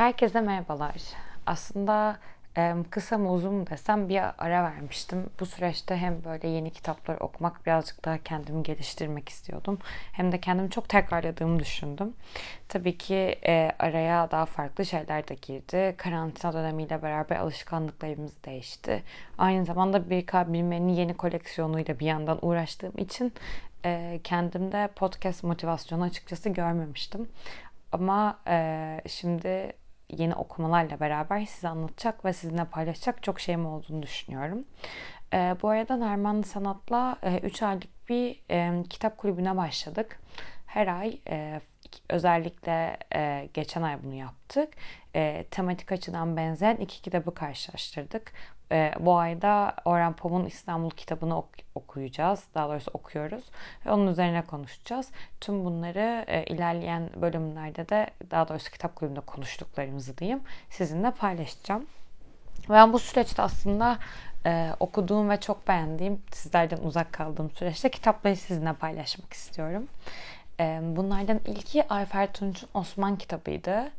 [0.00, 0.94] Herkese merhabalar.
[1.46, 2.18] Aslında
[2.90, 5.30] kısa mı uzun mu desem bir ara vermiştim.
[5.40, 9.78] Bu süreçte hem böyle yeni kitaplar okumak birazcık daha kendimi geliştirmek istiyordum.
[10.12, 12.14] Hem de kendimi çok tekrarladığımı düşündüm.
[12.68, 13.38] Tabii ki
[13.78, 15.94] araya daha farklı şeyler de girdi.
[15.96, 19.02] Karantina dönemiyle beraber alışkanlıklarımız değişti.
[19.38, 23.32] Aynı zamanda bir bilmenin yeni koleksiyonuyla bir yandan uğraştığım için
[24.24, 27.28] kendimde podcast motivasyonu açıkçası görmemiştim.
[27.92, 29.72] Ama e, şimdi
[30.16, 34.64] yeni okumalarla beraber size anlatacak ve sizinle paylaşacak çok şeyim olduğunu düşünüyorum.
[35.32, 40.20] E, bu arada Nermanlı Sanat'la 3 e, aylık bir e, kitap kulübüne başladık.
[40.66, 41.60] Her ay e,
[42.08, 44.74] özellikle e, geçen ay bunu yaptık.
[45.14, 48.32] E, tematik açıdan benzeyen iki kitabı karşılaştırdık.
[48.72, 52.44] E, bu ayda Orhan Pamuk'un İstanbul kitabını ok- okuyacağız.
[52.54, 53.44] Daha doğrusu okuyoruz.
[53.86, 55.10] Ve onun üzerine konuşacağız.
[55.40, 61.86] Tüm bunları e, ilerleyen bölümlerde de daha doğrusu kitap kulübünde konuştuklarımızı diyeyim sizinle paylaşacağım.
[62.70, 63.98] Ben bu süreçte aslında
[64.46, 69.88] e, okuduğum ve çok beğendiğim, sizlerden uzak kaldığım süreçte kitapları sizinle paylaşmak istiyorum.
[70.82, 73.90] Bunlardan ilki Ayfer Tunç'un Osman kitabıydı.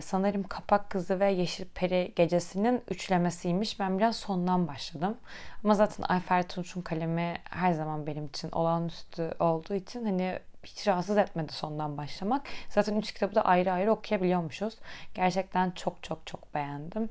[0.00, 3.80] Sanırım Kapak Kızı ve Yeşil Peri Gecesi'nin üçlemesiymiş.
[3.80, 5.16] Ben biraz sondan başladım.
[5.64, 11.18] Ama zaten Ayfer Tunç'un kalemi her zaman benim için olağanüstü olduğu için hani hiç rahatsız
[11.18, 12.42] etmedi sondan başlamak.
[12.68, 14.74] Zaten üç kitabı da ayrı ayrı okuyabiliyormuşuz.
[15.14, 17.08] Gerçekten çok çok çok beğendim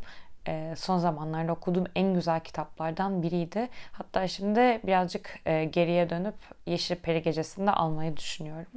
[0.48, 3.70] e, son zamanlarda okuduğum en güzel kitaplardan biriydi.
[3.92, 8.72] Hatta şimdi birazcık e, geriye dönüp Yeşil Peri Gecesi'nde almayı düşünüyorum.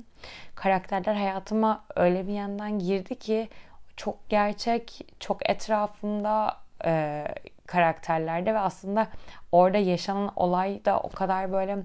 [0.55, 3.49] Karakterler hayatıma öyle bir yandan girdi ki
[3.97, 7.25] çok gerçek, çok etrafımda e,
[7.67, 9.09] karakterlerde ve aslında
[9.53, 11.79] orada yaşanan olay da o kadar böyle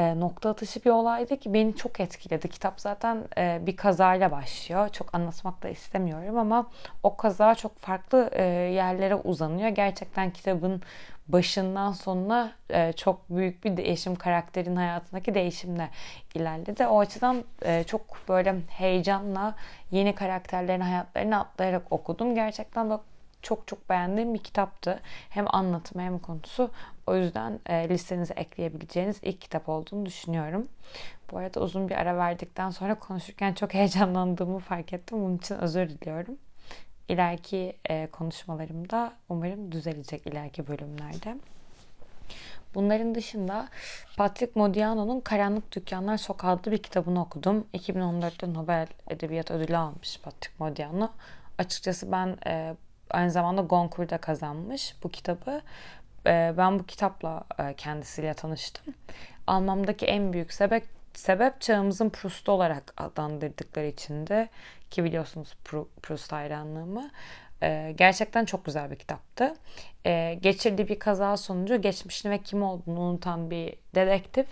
[0.00, 2.48] e, nokta atışı bir olaydı ki beni çok etkiledi.
[2.48, 4.88] Kitap zaten e, bir kazayla başlıyor.
[4.88, 6.66] Çok anlatmak da istemiyorum ama
[7.02, 8.42] o kaza çok farklı e,
[8.74, 9.68] yerlere uzanıyor.
[9.68, 10.82] Gerçekten kitabın
[11.28, 15.88] başından sonuna e, çok büyük bir değişim karakterin hayatındaki değişimle
[16.34, 16.86] ilerledi.
[16.86, 17.44] O açıdan
[17.86, 19.54] çok böyle heyecanla
[19.90, 22.34] yeni karakterlerin hayatlarını atlayarak okudum.
[22.34, 23.00] Gerçekten bak
[23.42, 25.00] çok çok beğendiğim bir kitaptı.
[25.30, 26.70] Hem anlatımı hem konusu.
[27.06, 30.68] O yüzden e, listenize ekleyebileceğiniz ilk kitap olduğunu düşünüyorum.
[31.32, 35.18] Bu arada uzun bir ara verdikten sonra konuşurken çok heyecanlandığımı fark ettim.
[35.22, 36.36] Bunun için özür diliyorum.
[37.08, 41.36] İleriki e, konuşmalarımda umarım düzelecek ileriki bölümlerde.
[42.74, 43.68] Bunların dışında
[44.16, 47.66] Patrick Modiano'nun Karanlık Dükkanlar Sokağı adlı bir kitabını okudum.
[47.74, 51.10] 2014'te Nobel Edebiyat Ödülü almış Patrick Modiano.
[51.58, 52.74] Açıkçası ben e,
[53.10, 55.62] aynı zamanda Goncourt'da kazanmış bu kitabı.
[56.26, 58.94] Ee, ben bu kitapla e, kendisiyle tanıştım.
[59.46, 60.84] Almamdaki en büyük sebep
[61.14, 64.48] sebep çağımızın Proust'u olarak adlandırdıkları içindi
[64.90, 65.56] ki biliyorsunuz
[66.02, 67.10] Proust hayranlığımı.
[67.62, 69.54] Ee, gerçekten çok güzel bir kitaptı.
[70.06, 74.46] Ee, geçirdiği bir kaza sonucu geçmişini ve kim olduğunu unutan bir dedektif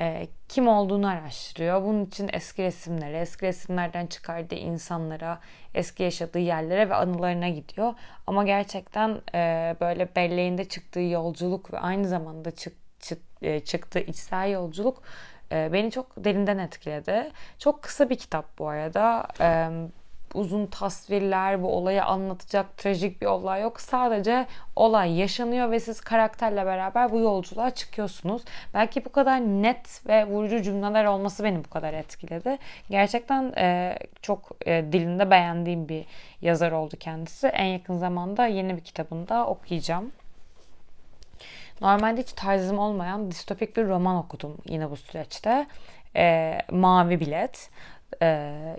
[0.00, 1.82] e, kim olduğunu araştırıyor.
[1.82, 5.40] Bunun için eski resimlere, eski resimlerden çıkardığı insanlara,
[5.74, 7.94] eski yaşadığı yerlere ve anılarına gidiyor.
[8.26, 14.50] Ama gerçekten e, böyle belleğinde çıktığı yolculuk ve aynı zamanda çık, çık, e, çıktığı içsel
[14.50, 15.02] yolculuk
[15.52, 17.30] e, beni çok derinden etkiledi.
[17.58, 19.28] Çok kısa bir kitap bu arada.
[19.40, 19.68] E,
[20.34, 23.80] uzun tasvirler, bu olayı anlatacak trajik bir olay yok.
[23.80, 24.46] Sadece
[24.76, 28.42] olay yaşanıyor ve siz karakterle beraber bu yolculuğa çıkıyorsunuz.
[28.74, 32.58] Belki bu kadar net ve vurucu cümleler olması beni bu kadar etkiledi.
[32.90, 36.04] Gerçekten e, çok e, dilinde beğendiğim bir
[36.42, 37.46] yazar oldu kendisi.
[37.46, 40.12] En yakın zamanda yeni bir kitabını da okuyacağım.
[41.80, 45.66] Normalde hiç tarzım olmayan distopik bir roman okudum yine bu süreçte.
[46.16, 47.70] E, Mavi Bilet.
[48.22, 48.76] E,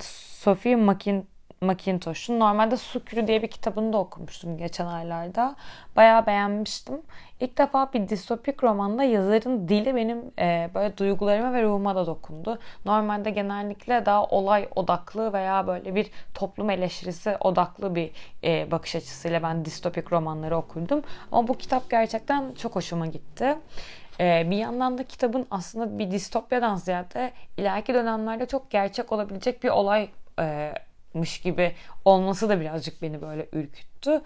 [0.00, 1.26] Sophie Makin
[1.60, 5.56] Macintosh'un normalde Sukürü diye bir kitabını da okumuştum geçen aylarda.
[5.96, 7.02] Bayağı beğenmiştim.
[7.40, 12.58] İlk defa bir distopik romanda yazarın dili benim e, böyle duygularıma ve ruhuma da dokundu.
[12.84, 18.10] Normalde genellikle daha olay odaklı veya böyle bir toplum eleştirisi odaklı bir
[18.44, 21.02] e, bakış açısıyla ben distopik romanları okurdum.
[21.32, 23.58] Ama bu kitap gerçekten çok hoşuma gitti.
[24.20, 29.68] Ee, bir yandan da kitabın aslında bir distopyadan ziyade ileriki dönemlerde çok gerçek olabilecek bir
[29.68, 31.74] olaymış gibi
[32.04, 34.22] olması da birazcık beni böyle ürküttü.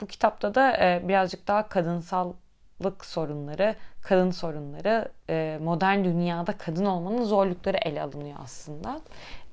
[0.00, 5.08] Bu kitapta da birazcık daha kadınsallık sorunları, kadın sorunları,
[5.62, 9.00] modern dünyada kadın olmanın zorlukları ele alınıyor aslında.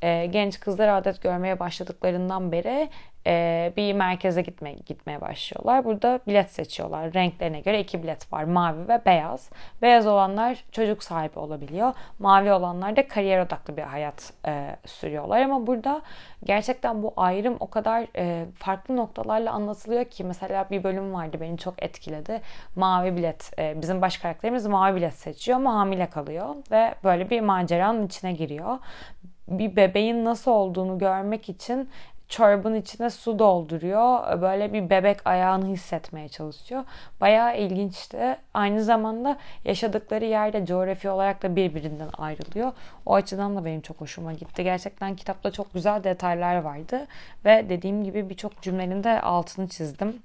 [0.02, 2.90] E, genç kızlar adet görmeye başladıklarından beri
[3.28, 5.86] e, bir merkeze gitmeye, gitmeye başlıyorlar.
[5.86, 7.14] Burada bilet seçiyorlar.
[7.14, 8.44] Renklerine göre iki bilet var.
[8.44, 9.50] Mavi ve beyaz.
[9.82, 11.94] Beyaz olanlar çocuk sahibi olabiliyor.
[12.20, 15.42] Mavi olanlar da kariyer odaklı bir hayat e, sürüyorlar.
[15.42, 16.02] Ama burada
[16.44, 20.24] gerçekten bu ayrım o kadar e, farklı noktalarla anlatılıyor ki.
[20.24, 22.42] Mesela bir bölüm vardı beni çok etkiledi.
[22.76, 23.60] Mavi bilet.
[23.60, 26.56] E, bizim baş karakterimiz mavi bilet seçiyor ama hamile kalıyor.
[26.72, 28.78] Ve böyle bir maceranın içine giriyor
[29.50, 31.90] bir bebeğin nasıl olduğunu görmek için
[32.30, 34.42] çorabın içine su dolduruyor.
[34.42, 36.84] Böyle bir bebek ayağını hissetmeye çalışıyor.
[37.22, 38.38] Bayağı ilginçti.
[38.54, 42.72] Aynı zamanda yaşadıkları yerde coğrafi olarak da birbirinden ayrılıyor.
[43.06, 44.64] O açıdan da benim çok hoşuma gitti.
[44.64, 47.08] Gerçekten kitapta çok güzel detaylar vardı.
[47.46, 50.22] Ve dediğim gibi birçok cümlenin de altını çizdim.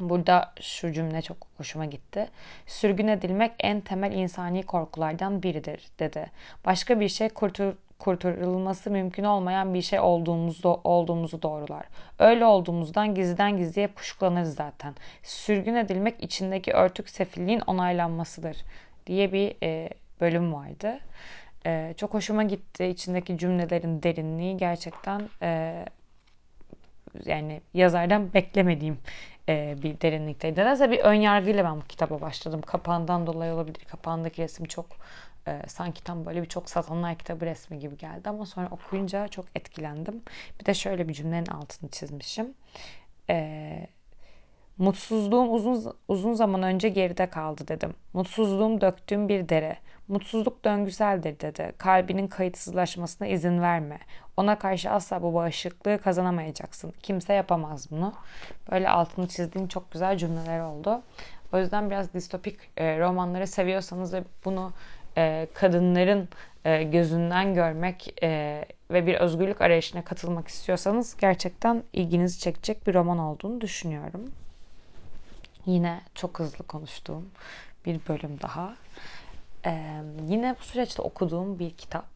[0.00, 2.28] Burada şu cümle çok hoşuma gitti.
[2.66, 6.26] Sürgün edilmek en temel insani korkulardan biridir dedi.
[6.64, 11.86] Başka bir şey kurtul kurtarılması mümkün olmayan bir şey olduğumuzu, olduğumuzu doğrular.
[12.18, 14.94] Öyle olduğumuzdan gizliden gizliye kuşkulanırız zaten.
[15.22, 18.56] Sürgün edilmek içindeki örtük sefilliğin onaylanmasıdır
[19.06, 19.90] diye bir e,
[20.20, 20.98] bölüm vardı.
[21.66, 22.84] E, çok hoşuma gitti.
[22.84, 25.84] İçindeki cümlelerin derinliği gerçekten e,
[27.24, 28.98] yani yazardan beklemediğim
[29.48, 30.60] e, bir derinlikteydi.
[30.60, 32.62] Nedense bir ön yargıyla ben bu kitaba başladım.
[32.66, 33.84] Kapağından dolayı olabilir.
[33.84, 34.86] Kapağındaki resim çok
[35.48, 39.44] e, sanki tam böyle bir çok satanlar kitabı resmi gibi geldi ama sonra okuyunca çok
[39.54, 40.22] etkilendim.
[40.60, 42.54] Bir de şöyle bir cümlenin altını çizmişim.
[43.30, 43.86] E,
[44.78, 47.94] Mutsuzluğum uzun uzun zaman önce geride kaldı dedim.
[48.12, 49.76] Mutsuzluğum döktüğüm bir dere.
[50.08, 51.72] Mutsuzluk döngüseldir dedi.
[51.78, 53.98] Kalbinin kayıtsızlaşmasına izin verme.
[54.36, 56.92] Ona karşı asla bu bağışıklığı kazanamayacaksın.
[57.02, 58.12] Kimse yapamaz bunu.
[58.70, 61.02] Böyle altını çizdiğim çok güzel cümleler oldu.
[61.52, 64.72] O yüzden biraz distopik e, romanları seviyorsanız ve bunu
[65.16, 66.28] e, kadınların
[66.64, 73.18] e, gözünden görmek e, ve bir özgürlük arayışına katılmak istiyorsanız gerçekten ilginizi çekecek bir roman
[73.18, 74.30] olduğunu düşünüyorum.
[75.66, 77.30] Yine çok hızlı konuştuğum
[77.86, 78.74] bir bölüm daha.
[80.28, 82.06] yine bu süreçte okuduğum bir kitap.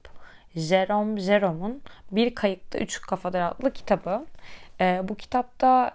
[0.56, 4.26] Jerome Jerome'un Bir Kayıkta Üç Kafalar adlı kitabı.
[5.02, 5.94] bu kitapta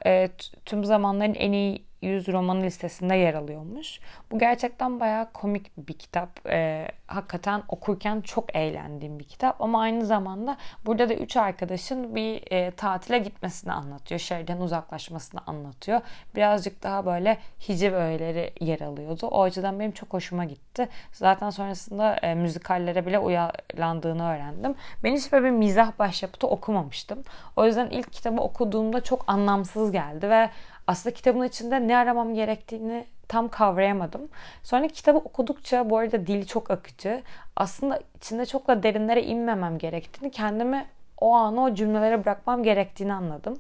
[0.66, 4.00] tüm zamanların en iyi 100 romanı listesinde yer alıyormuş.
[4.32, 6.30] Bu gerçekten bayağı komik bir kitap.
[6.46, 9.62] Ee, hakikaten okurken çok eğlendiğim bir kitap.
[9.62, 14.20] Ama aynı zamanda burada da üç arkadaşın bir e, tatile gitmesini anlatıyor.
[14.20, 16.02] Şehirden uzaklaşmasını anlatıyor.
[16.36, 17.38] Birazcık daha böyle
[17.70, 19.28] hiciv öğeleri yer alıyordu.
[19.28, 20.90] O açıdan benim çok hoşuma gitti.
[21.12, 24.76] Zaten sonrasında e, müzikallere bile uyarlandığını öğrendim.
[25.04, 27.24] Ben hiç böyle bir mizah başyapıtı okumamıştım.
[27.56, 30.50] O yüzden ilk kitabı okuduğumda çok anlamsız geldi ve
[30.88, 34.30] aslında kitabın içinde ne aramam gerektiğini tam kavrayamadım.
[34.64, 37.24] Sonra kitabı okudukça bu arada dili çok akıcı.
[37.56, 40.86] Aslında içinde çok da derinlere inmemem gerektiğini, kendimi
[41.22, 43.60] o anı o cümlelere bırakmam gerektiğini anladım.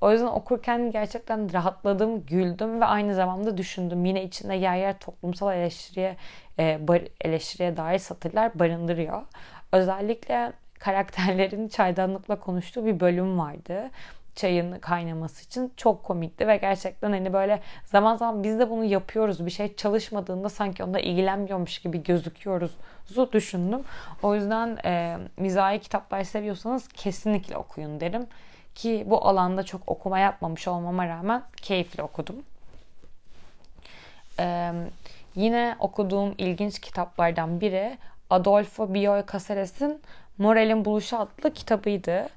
[0.00, 4.04] O yüzden okurken gerçekten rahatladım, güldüm ve aynı zamanda düşündüm.
[4.04, 6.16] Yine içinde yer yer toplumsal eleştiriye,
[6.58, 6.80] e,
[7.20, 9.22] eleştiriye dair satırlar barındırıyor.
[9.72, 13.90] Özellikle karakterlerin çaydanlıkla konuştuğu bir bölüm vardı
[14.38, 19.46] çayın kaynaması için çok komikti ve gerçekten hani böyle zaman zaman biz de bunu yapıyoruz.
[19.46, 22.70] Bir şey çalışmadığında sanki onda ilgilenmiyormuş gibi gözüküyoruz
[23.32, 23.80] düşündüm.
[24.22, 28.26] O yüzden e, mizahi kitaplar seviyorsanız kesinlikle okuyun derim.
[28.74, 32.36] Ki bu alanda çok okuma yapmamış olmama rağmen keyifli okudum.
[34.40, 34.72] Ee,
[35.34, 37.98] yine okuduğum ilginç kitaplardan biri
[38.30, 40.02] Adolfo Bioy Casares'in
[40.38, 42.28] Moral'in Buluşu adlı kitabıydı.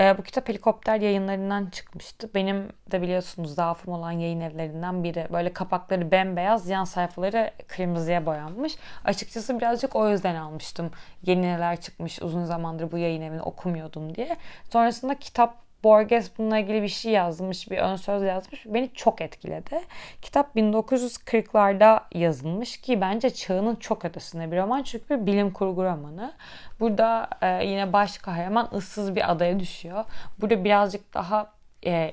[0.00, 2.30] E, bu kitap helikopter yayınlarından çıkmıştı.
[2.34, 5.26] Benim de biliyorsunuz zaafım olan yayın evlerinden biri.
[5.32, 8.76] Böyle kapakları bembeyaz, yan sayfaları kırmızıya boyanmış.
[9.04, 10.90] Açıkçası birazcık o yüzden almıştım.
[11.22, 14.36] Yeni neler çıkmış uzun zamandır bu yayın evini okumuyordum diye.
[14.72, 18.66] Sonrasında kitap Borges bununla ilgili bir şey yazmış, bir ön söz yazmış.
[18.66, 19.80] Beni çok etkiledi.
[20.22, 24.82] Kitap 1940'larda yazılmış ki bence çağının çok ötesinde bir roman.
[24.82, 26.32] Çünkü bir bilim kurgu romanı.
[26.80, 30.04] Burada e, yine baş kahraman ıssız bir adaya düşüyor.
[30.40, 31.52] Burada birazcık daha
[31.86, 32.12] e,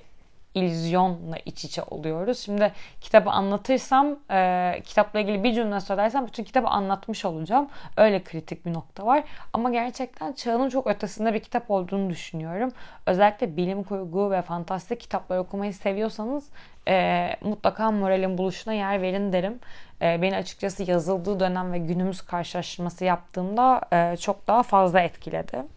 [0.54, 2.40] illüzyonla iç içe oluyoruz.
[2.40, 7.70] Şimdi kitabı anlatırsam, e, kitapla ilgili bir cümle söylersem bütün kitabı anlatmış olacağım.
[7.98, 9.24] Öyle kritik bir nokta var.
[9.54, 12.72] Ama gerçekten çağının çok ötesinde bir kitap olduğunu düşünüyorum.
[13.06, 16.50] Özellikle bilim kurgu ve fantastik kitaplar okumayı seviyorsanız
[16.88, 19.60] e, mutlaka moralin buluşuna yer verin derim.
[20.02, 25.77] E, beni açıkçası yazıldığı dönem ve günümüz karşılaştırması yaptığımda e, çok daha fazla etkiledi.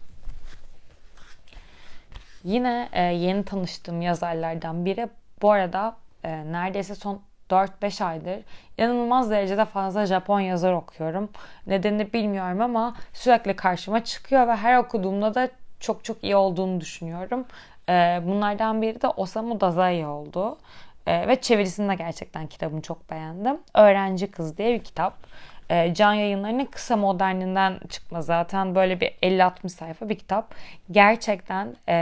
[2.43, 5.09] Yine e, yeni tanıştığım yazarlardan biri.
[5.41, 8.39] Bu arada e, neredeyse son 4-5 aydır
[8.77, 11.29] inanılmaz derecede fazla Japon yazar okuyorum.
[11.67, 17.45] Nedenini bilmiyorum ama sürekli karşıma çıkıyor ve her okuduğumda da çok çok iyi olduğunu düşünüyorum.
[17.89, 20.57] Ee, bunlardan biri de Osamu Dazai oldu.
[21.07, 23.57] Ee, ve çevirisini de gerçekten kitabını çok beğendim.
[23.75, 25.13] Öğrenci Kız diye bir kitap.
[25.71, 30.55] Ee, Can Yayınları'nın kısa moderninden çıkma zaten böyle bir 50-60 sayfa bir kitap.
[30.91, 31.95] Gerçekten e,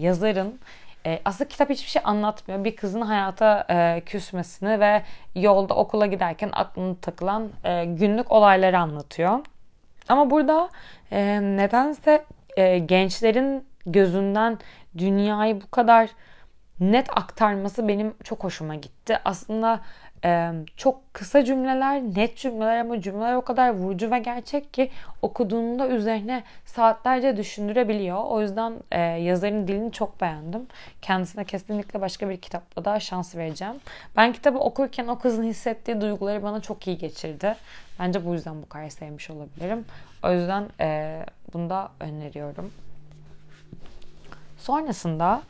[0.00, 0.60] yazarın
[1.06, 2.64] e, aslında kitap hiçbir şey anlatmıyor.
[2.64, 5.02] Bir kızın hayata e, küsmesini ve
[5.34, 9.38] yolda okula giderken aklına takılan e, günlük olayları anlatıyor.
[10.08, 10.68] Ama burada
[11.12, 12.24] e, nedense
[12.56, 14.58] e, gençlerin gözünden
[14.98, 16.10] dünyayı bu kadar
[16.80, 19.18] net aktarması benim çok hoşuma gitti.
[19.24, 19.80] Aslında
[20.76, 24.90] çok kısa cümleler, net cümleler ama cümleler o kadar vurucu ve gerçek ki
[25.22, 28.24] okuduğunda üzerine saatlerce düşündürebiliyor.
[28.24, 30.66] O yüzden e, yazarın dilini çok beğendim.
[31.02, 33.74] Kendisine kesinlikle başka bir kitapla daha şans vereceğim.
[34.16, 37.54] Ben kitabı okurken o kızın hissettiği duyguları bana çok iyi geçirdi.
[38.00, 39.84] Bence bu yüzden bu kadar sevmiş olabilirim.
[40.22, 41.20] O yüzden e,
[41.52, 42.72] bunu da öneriyorum.
[44.58, 45.42] Sonrasında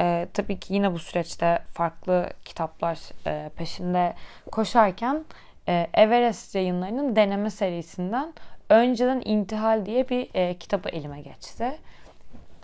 [0.00, 4.14] e, tabii ki yine bu süreçte farklı kitaplar e, peşinde
[4.52, 5.24] koşarken
[5.68, 8.32] e, Everest yayınlarının deneme serisinden
[8.70, 11.78] Önceden İntihal diye bir e, kitabı elime geçti.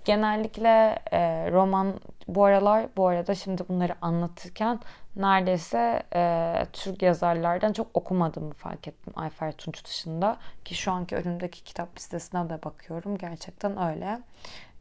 [0.05, 1.95] Genellikle e, roman
[2.29, 4.81] bu aralar bu arada şimdi bunları anlatırken
[5.17, 10.37] neredeyse e, Türk yazarlardan çok okumadığımı fark ettim Ayfer Tunç dışında.
[10.65, 13.19] Ki şu anki önümdeki kitap listesine de bakıyorum.
[13.19, 14.21] Gerçekten öyle.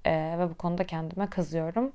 [0.05, 1.91] E, ve bu konuda kendime kızıyorum.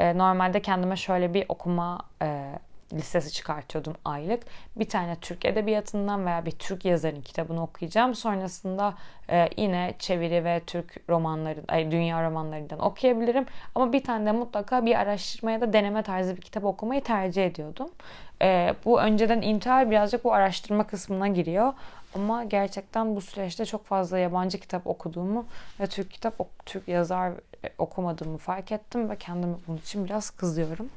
[0.00, 2.44] E, normalde kendime şöyle bir okuma e,
[2.92, 4.42] listesi çıkartıyordum aylık.
[4.76, 8.14] Bir tane Türk edebiyatından veya bir Türk yazarın kitabını okuyacağım.
[8.14, 8.94] Sonrasında
[9.30, 13.46] e, yine çeviri ve Türk romanları, ay, dünya romanlarından okuyabilirim.
[13.74, 17.46] Ama bir tane de mutlaka bir araştırma ya da deneme tarzı bir kitap okumayı tercih
[17.46, 17.90] ediyordum.
[18.42, 21.72] E, bu önceden intihar birazcık bu araştırma kısmına giriyor.
[22.14, 25.46] Ama gerçekten bu süreçte çok fazla yabancı kitap okuduğumu
[25.80, 26.34] ve Türk kitap,
[26.66, 27.32] Türk yazar
[27.78, 30.90] okumadığımı fark ettim ve kendime bunun için biraz kızıyorum.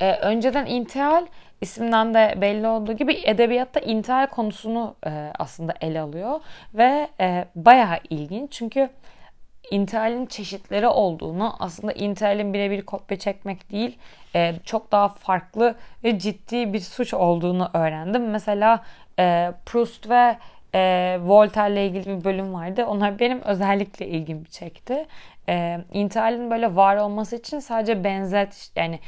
[0.00, 1.26] Ee, önceden intihal
[1.60, 6.40] isimden de belli olduğu gibi edebiyatta intihal konusunu e, aslında ele alıyor
[6.74, 8.90] ve e, bayağı ilginç çünkü
[9.70, 13.98] intihalin çeşitleri olduğunu aslında intihalin birebir kopya çekmek değil
[14.34, 18.30] e, çok daha farklı ve ciddi bir suç olduğunu öğrendim.
[18.30, 18.84] Mesela
[19.18, 20.36] e, Proust ve
[20.74, 22.86] e, Voltaire'le ilgili bir bölüm vardı.
[22.86, 25.06] Onlar benim özellikle ilgimi çekti.
[25.48, 25.80] E,
[26.50, 29.00] böyle var olması için sadece benzet yani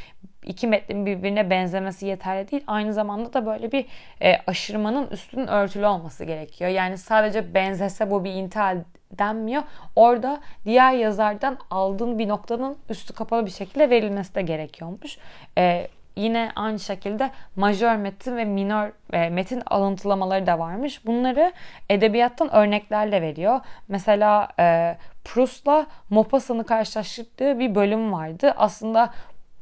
[0.46, 2.64] iki metnin birbirine benzemesi yeterli değil.
[2.66, 3.86] Aynı zamanda da böyle bir
[4.22, 6.70] e, aşırmanın üstünün örtülü olması gerekiyor.
[6.70, 8.78] Yani sadece benzese bu bir intihal
[9.18, 9.62] denmiyor.
[9.96, 15.18] Orada diğer yazardan aldığın bir noktanın üstü kapalı bir şekilde verilmesi de gerekiyormuş.
[15.58, 21.06] E, yine aynı şekilde majör metin ve minor e, metin alıntılamaları da varmış.
[21.06, 21.52] Bunları
[21.90, 23.60] edebiyattan örneklerle veriyor.
[23.88, 28.54] Mesela e, Proust'la Maupassant'ı karşılaştırdığı bir bölüm vardı.
[28.56, 29.10] Aslında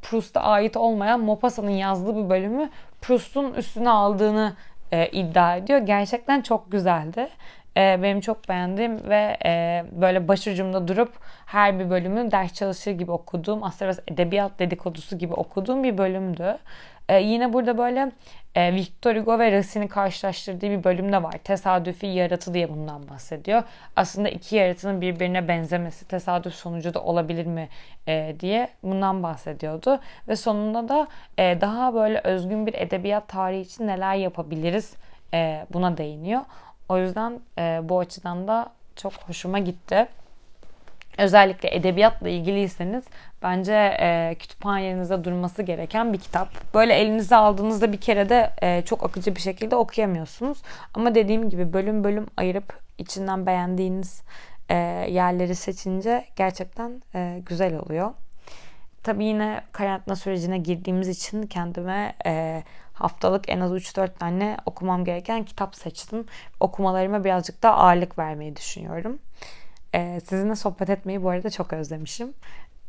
[0.03, 2.69] Proust'a ait olmayan Maupassant'ın yazdığı bir bölümü
[3.01, 4.53] Proust'un üstüne aldığını
[4.91, 5.79] e, iddia ediyor.
[5.79, 7.29] Gerçekten çok güzeldi.
[7.77, 11.13] E, benim çok beğendiğim ve e, böyle başucumda durup
[11.45, 16.57] her bir bölümü ders çalışır gibi okuduğum, aslında biraz edebiyat dedikodusu gibi okuduğum bir bölümdü.
[17.09, 18.11] E, yine burada böyle
[18.55, 21.31] e, Victor Hugo ve Racine'i karşılaştırdığı bir bölümde var.
[21.31, 23.63] Tesadüfi yaratı diye bundan bahsediyor.
[23.95, 27.69] Aslında iki yaratının birbirine benzemesi tesadüf sonucu da olabilir mi
[28.07, 29.99] e, diye bundan bahsediyordu.
[30.27, 31.07] Ve sonunda da
[31.37, 34.93] e, daha böyle özgün bir edebiyat tarihi için neler yapabiliriz
[35.33, 36.41] e, buna değiniyor.
[36.89, 40.07] O yüzden e, bu açıdan da çok hoşuma gitti.
[41.17, 43.03] Özellikle edebiyatla ilgiliyseniz
[43.41, 46.73] bence e, kütüphanenizde durması gereken bir kitap.
[46.73, 50.61] Böyle elinize aldığınızda bir kere de e, çok akıcı bir şekilde okuyamıyorsunuz.
[50.93, 54.23] Ama dediğim gibi bölüm bölüm ayırıp içinden beğendiğiniz
[54.69, 54.75] e,
[55.09, 58.11] yerleri seçince gerçekten e, güzel oluyor.
[59.03, 65.43] Tabii yine karantina sürecine girdiğimiz için kendime e, haftalık en az 3-4 tane okumam gereken
[65.43, 66.25] kitap seçtim.
[66.59, 69.19] Okumalarıma birazcık daha ağırlık vermeyi düşünüyorum.
[69.95, 72.33] Ee, sizinle sohbet etmeyi bu arada çok özlemişim.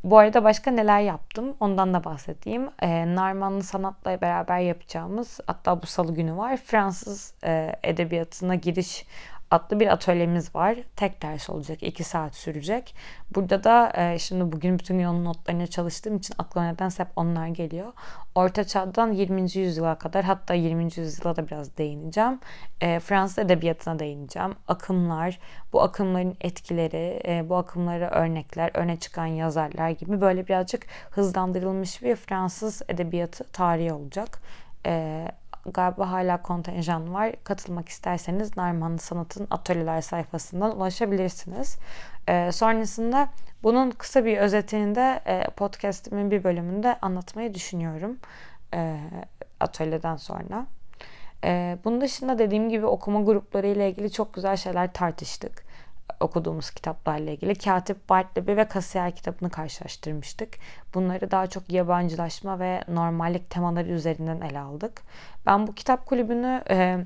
[0.05, 2.69] Bu arada başka neler yaptım ondan da bahsedeyim.
[2.83, 6.57] Ee, Narmanlı Sanat'la beraber yapacağımız hatta bu salı günü var.
[6.57, 9.07] Fransız e, edebiyatına giriş
[9.55, 10.77] adlı bir atölyemiz var.
[10.97, 11.83] Tek ders olacak.
[11.83, 12.95] 2 saat sürecek.
[13.35, 17.93] Burada da e, şimdi bugün bütün yolun notlarına çalıştığım için aklıma nedense hep onlar geliyor.
[18.35, 19.57] Orta Çağ'dan 20.
[19.57, 20.85] yüzyıla kadar hatta 20.
[20.85, 22.41] yüzyıla da biraz değineceğim.
[22.81, 24.55] E, Fransız edebiyatına değineceğim.
[24.69, 25.39] Akımlar,
[25.73, 32.17] bu akımların etkileri, e, bu akımlara örnekler, öne çıkan yazarlar gibi böyle birazcık hızlandırılmış bir
[32.17, 34.41] Fransız edebiyatı tarihi olacak.
[34.87, 35.27] E,
[35.73, 37.33] galiba hala kontenjan var.
[37.45, 41.79] Katılmak isterseniz Narmanlı Sanat'ın atölyeler sayfasından ulaşabilirsiniz.
[42.29, 43.29] E, sonrasında
[43.63, 48.19] bunun kısa bir özetini de e, podcastimin bir bölümünde anlatmayı düşünüyorum.
[48.75, 48.97] E,
[49.61, 50.67] atölyeden sonra.
[51.45, 55.65] E, bunun dışında dediğim gibi okuma grupları ile ilgili çok güzel şeyler tartıştık
[56.21, 60.49] okuduğumuz kitaplarla ilgili Katip Bartleby ve Kasiyer kitabını karşılaştırmıştık.
[60.95, 65.03] Bunları daha çok yabancılaşma ve normallik temaları üzerinden ele aldık.
[65.47, 66.99] Ben bu kitap kulübünü e,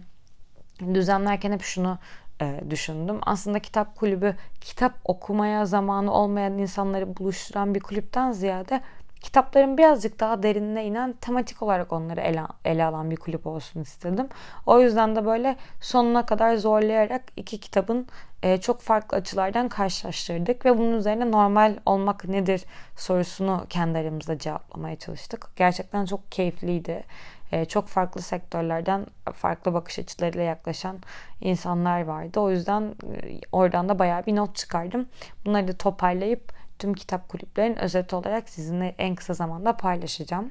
[0.94, 1.98] düzenlerken hep şunu
[2.40, 3.18] e, düşündüm.
[3.22, 8.80] Aslında kitap kulübü kitap okumaya zamanı olmayan insanları buluşturan bir kulüpten ziyade
[9.20, 14.28] kitapların birazcık daha derinine inen tematik olarak onları ele, ele alan bir kulüp olsun istedim.
[14.66, 18.06] O yüzden de böyle sonuna kadar zorlayarak iki kitabın
[18.42, 22.64] e, çok farklı açılardan karşılaştırdık ve bunun üzerine normal olmak nedir
[22.96, 25.48] sorusunu kendi aramızda cevaplamaya çalıştık.
[25.56, 27.04] Gerçekten çok keyifliydi.
[27.52, 30.98] E, çok farklı sektörlerden farklı bakış açılarıyla yaklaşan
[31.40, 32.40] insanlar vardı.
[32.40, 35.08] O yüzden e, oradan da bayağı bir not çıkardım.
[35.46, 40.50] Bunları da toparlayıp tüm kitap kulüplerin özeti olarak sizinle en kısa zamanda paylaşacağım.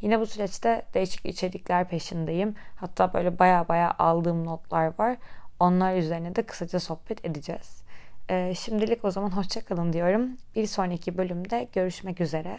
[0.00, 2.54] Yine bu süreçte değişik içerikler peşindeyim.
[2.76, 5.16] Hatta böyle baya baya aldığım notlar var.
[5.60, 7.82] Onlar üzerine de kısaca sohbet edeceğiz.
[8.30, 10.36] Ee, şimdilik o zaman hoşçakalın diyorum.
[10.54, 12.58] Bir sonraki bölümde görüşmek üzere.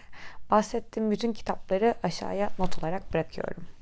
[0.51, 3.78] Bahsettiğim bütün kitapları aşağıya not olarak bırakıyorum.